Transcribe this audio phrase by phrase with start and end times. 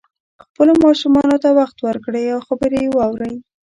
[0.43, 3.35] خپلو ماشومانو ته وخت ورکړئ او خبرې یې واورئ